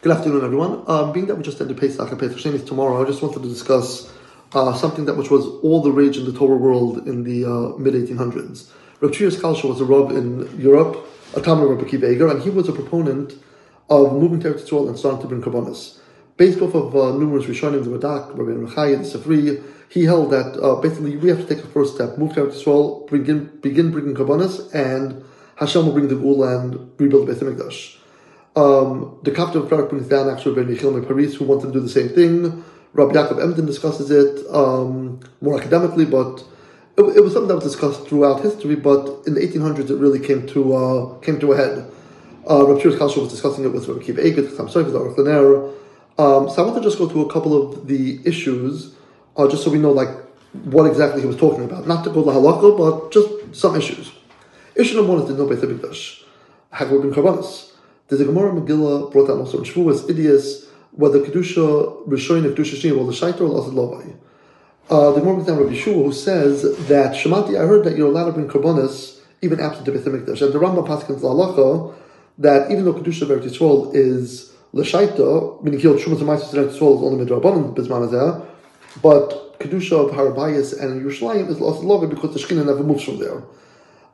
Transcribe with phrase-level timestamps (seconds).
[0.00, 0.84] Good afternoon, everyone.
[0.86, 3.42] Um, being that we just ended Pesach and Pesach Sheni is tomorrow, I just wanted
[3.42, 4.08] to discuss
[4.52, 7.76] uh, something that which was all the rage in the Torah world in the uh,
[7.78, 8.70] mid 1800s.
[9.00, 12.72] Rav Kalischer was a rab in Europe, a Talmud Rabbi Akiva and he was a
[12.72, 13.34] proponent
[13.90, 15.98] of moving to Eretz and starting to bring karbonis.
[16.36, 20.56] Based off of uh, numerous Rishonim, the Radak, Rabbi Rechai, the Sifri, he held that
[20.62, 24.14] uh, basically we have to take the first step, move to Eretz begin, begin bringing
[24.14, 25.24] karbonis, and
[25.56, 27.97] Hashem will bring the Geula and rebuild the Beit HaMikdash.
[28.58, 31.88] Um, the Kaftor Vaferach brings down actually Ben Michel Paris, who wanted to do the
[31.88, 32.64] same thing.
[32.92, 36.42] Rabbi Yaakov Emden discusses it um, more academically, but
[36.96, 38.74] it, it, was something that was discussed throughout history.
[38.74, 41.88] But in the 1800s, it really came to uh, came to a head.
[42.50, 45.72] Uh, Rabbi Shir was discussing it with Rabbi Kiva Eiger, Sam Sofer, Aruch Laner.
[46.18, 48.96] Um, so I want to just go through a couple of the issues,
[49.36, 50.08] uh, just so we know like
[50.64, 51.86] what exactly he was talking about.
[51.86, 54.10] Not to go to halakha, but just some issues.
[54.74, 56.24] Issue number one is the no Beit HaMikdash.
[56.72, 57.67] Karbanis.
[58.08, 62.98] There's a Gemara Megillah brought down also in Shavuos, Idias, whether Kedusha, Rishoyin, Kedusha Shini,
[62.98, 64.16] or the Shaita, or Lasad Lovai.
[64.88, 68.08] Uh, the Gemara brings down Rabbi Shua, who says that, Shemati, I heard that you're
[68.08, 70.40] allowed to bring Karbonis even after the Beit HaMikdash.
[70.40, 71.94] And the Rambam Paskins Lalacha,
[72.38, 76.96] that even though Kedusha of Eretz is L'Shaita, meaning Kiyot Shumas and Maisus Eretz Yisrael
[76.96, 78.46] is only Midrabanan Bizman Azeh,
[79.02, 83.18] but Kedusha of Harabayas and Yerushalayim is Lasad Lovai because the Shekhinah never moves from
[83.18, 83.42] there.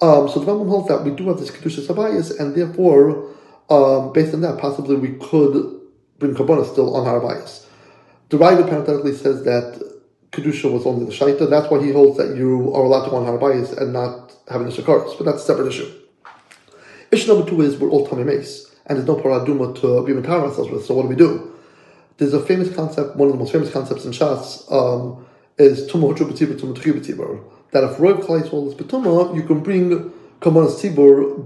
[0.00, 3.28] Um, so the Rambam holds that we do have this Kedusha Sabayas, and therefore,
[3.70, 5.80] um, based on that, possibly we could
[6.18, 7.66] bring Kabbalah still on Harabayas.
[8.28, 9.80] The Raavad parenthetically says that
[10.32, 13.16] Kedusha was only the Shaita, that's why he holds that you are allowed to go
[13.16, 15.90] on Harabayas and not having the Shakaris, but that's a separate issue.
[17.10, 20.12] Issue number two is we're all Tommy Mace, and there's no Parah Adumah to be
[20.12, 21.52] entire ourselves with, so what do we do?
[22.18, 25.26] There's a famous concept, one of the most famous concepts in Shas, um,
[25.58, 27.44] is Tumah Huchu B'Tibur, Tumah.
[27.72, 31.44] That if Roy Klai is B'Tumah, you can bring Kabbalah Tibur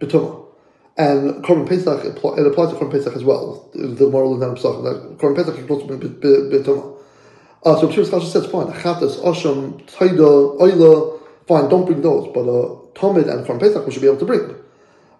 [0.00, 0.47] B'Tumah.
[0.98, 3.70] And Korban Pesach, it applies to Korban Pesach as well.
[3.72, 6.96] The moral of that Pesach, Korban Pesach can be B'Tumah.
[7.64, 12.40] Uh, so Pshir Scholar says, fine, Achatas, Osham, Taida, Oila, fine, don't bring those, but
[12.40, 14.56] uh, Tomid and Korban Pesach we should be able to bring.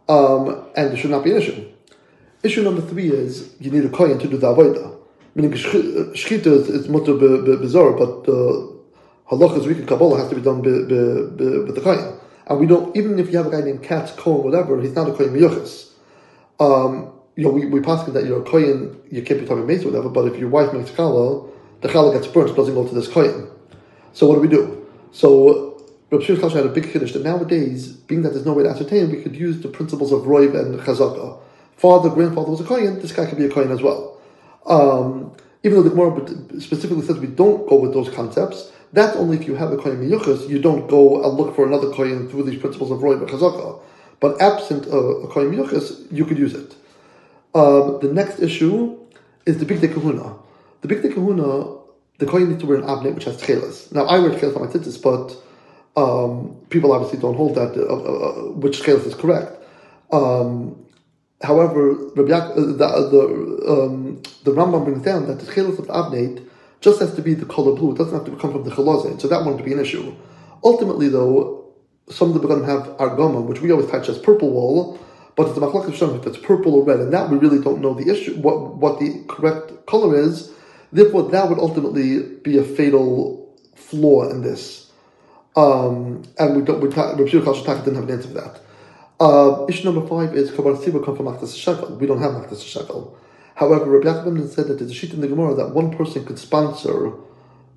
[0.09, 1.65] Um, and there should not be an issue.
[2.43, 4.97] Issue number three is you need a kohen to do the avodah.
[5.35, 10.41] Meaning shchita is, is mutter bizarre, but the uh, halachas week Kabbalah has to be
[10.41, 12.19] done with the kohen.
[12.49, 15.09] And we don't, even if you have a guy named Katz, Cohen, whatever, he's not
[15.09, 15.91] a Kohen Miyuchas.
[16.59, 19.83] Um, you know, we, we pass that you're a Kohen, you can't be talking mace
[19.85, 21.49] or whatever, but if your wife makes challah,
[21.83, 23.49] the challah gets burnt, doesn't go to this Kohen.
[24.13, 24.87] So what do we do?
[25.13, 28.71] So, Rabbi Shir had a big kiddush that nowadays, being that there's no way to
[28.71, 31.39] ascertain, we could use the principles of Roiv and Chazaka.
[31.77, 34.19] Father, grandfather was a Kohen, this guy could be a Kohen as well.
[34.67, 39.37] Um, even though the Gemara specifically says we don't go with those concepts, that's only
[39.37, 40.49] if you have a kohen miyuchas.
[40.49, 43.81] You don't go and look for another kohen through these principles of roy chazaka.
[44.21, 46.75] But absent a, a kohen miyuchas, you could use it.
[47.55, 48.99] Um, the next issue
[49.47, 50.37] is the big kahuna.
[50.81, 51.79] The big kahuna,
[52.19, 53.93] the kohen needs to wear an abnet which has tchelas.
[53.93, 55.37] Now I wear tchelas on my tzitzis, but
[56.01, 59.53] um, people obviously don't hold that uh, uh, uh which tchelas is correct.
[60.13, 60.87] Um,
[61.43, 65.93] however, Rabbi uh, the the, um, the Rambam brings down that the tchelas of the
[65.93, 66.48] abnet
[66.81, 67.93] just has to be the color blue.
[67.93, 69.21] It doesn't have to come from the chilazon.
[69.21, 70.15] So that won't be an issue.
[70.65, 71.67] Ultimately, though,
[72.11, 74.99] some of the begadim have argama, which we always touch as purple wool,
[75.37, 77.95] but it's a machlok if it's purple or red, and that we really don't know
[77.95, 80.53] the issue, what, what the correct color is.
[80.93, 84.91] Therefore, that would ultimately be a fatal flaw in this.
[85.55, 88.61] Um, and we don't, we, Rabbi Shir didn't have an answer for that.
[89.21, 91.97] Uh, issue number five is Kabbalah Siva come from Machtas Shekel.
[91.97, 93.19] We don't have Machtas Shekel.
[93.59, 96.39] However, Rabbi Yaakov said that there's a sheet in the Gemara that one person could
[96.39, 97.13] sponsor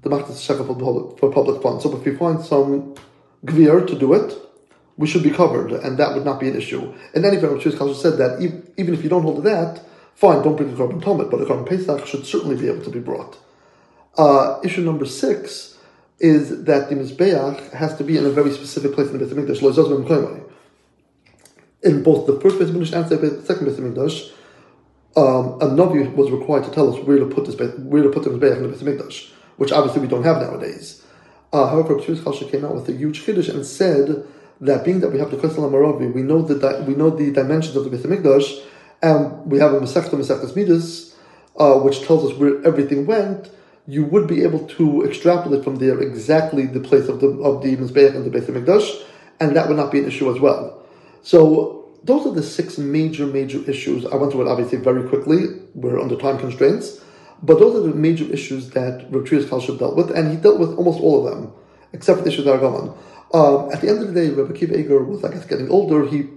[0.03, 1.81] the Machtas Shekel for public, for public funds.
[1.81, 2.93] So if we find some
[3.43, 4.37] gvir to do it,
[4.97, 6.93] we should be covered, and that would not be an issue.
[7.15, 8.39] In any event, Rabbi said that
[8.77, 9.81] even if you don't hold to that,
[10.13, 12.91] fine, don't bring a korban tomit, but a korban pesach should certainly be able to
[12.91, 13.39] be brought.
[14.19, 15.79] Uh, issue number six
[16.19, 19.47] is that the mizbeach has to be in a very specific place in the Beit
[19.47, 20.43] Hamikdash.
[21.81, 24.31] In both the first Beit Hamikdash and the second Beit Hamikdash,
[25.15, 28.23] um, a Navi was required to tell us where to put this where to put
[28.23, 31.03] the Mizbeach in the Beit Hamikdash, which obviously we don't have nowadays.
[31.51, 34.25] Uh, however, Pshus Kalischer came out with a huge kiddush and said
[34.61, 37.75] that being that we have the Kosel Maaravi, we know the we know the dimensions
[37.75, 38.63] of the Beit Hamikdash,
[39.01, 41.13] and we have a Masechta Masechtas Midas,
[41.57, 43.49] uh, which tells us where everything went.
[43.87, 47.75] You would be able to extrapolate from there exactly the place of the of the
[47.75, 49.03] Mizbeach and the Beit Hamikdash,
[49.41, 50.81] and that would not be an issue as well.
[51.21, 54.05] So those are the six major, major issues.
[54.05, 55.45] I went through it obviously very quickly.
[55.75, 57.01] We're under time constraints.
[57.43, 60.77] But those are the major issues that Rav Kalshub dealt with, and he dealt with
[60.77, 61.53] almost all of them,
[61.91, 62.97] except for the issue that are gone.
[63.33, 66.05] um, At the end of the day, Rabbi Akiva Eiger was, I guess, getting older.
[66.05, 66.27] He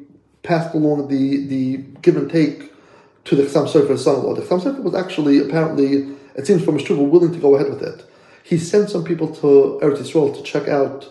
[0.43, 2.73] passed along the, the give and take
[3.25, 4.35] to the Chassam Sofer son-in-law.
[4.35, 7.83] The Chassam Sofer was actually, apparently, it seems from Mishtuva, willing to go ahead with
[7.83, 8.05] it.
[8.43, 11.09] He sent some people to Eretz Yisrael to check out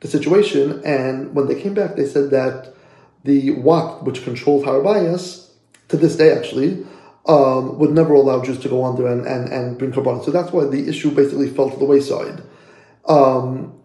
[0.00, 2.74] the situation, and when they came back, they said that
[3.24, 5.48] the Waqf, which controlled Harabayas,
[5.88, 6.84] to this day actually,
[7.26, 10.24] um, would never allow Jews to go under and, and, and bring Korban.
[10.24, 12.42] So that's why the issue basically fell to the wayside.
[13.06, 13.78] Um,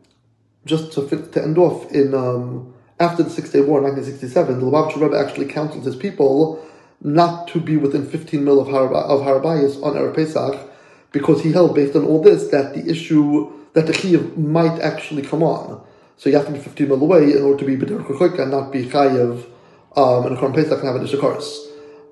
[0.66, 4.66] just to, to end off, in um, after the Six Day War in 1967, the
[4.66, 6.64] Lubavitcher Rebbe actually counseled his people
[7.02, 10.60] not to be within 15 mil of, Har- of Harabayas on Erev Pesach,
[11.12, 15.22] because he held, based on all this, that the issue, that the Chiyuv might actually
[15.22, 15.86] come on.
[16.18, 18.52] So you have to be 15 mil away in order to be B'der Kuchoika and
[18.52, 19.46] not be Chayev
[19.96, 21.66] um, and a Korban Pesach and have an Ishakaris.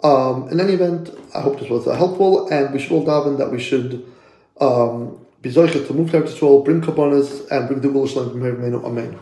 [0.03, 3.37] Um, in any event, I hope this was uh, helpful, and we should all daven
[3.39, 4.05] that we should
[4.61, 9.19] um, be zoichet to move to Eretz Yisrael, bring kabbanas, and bring the of Amen.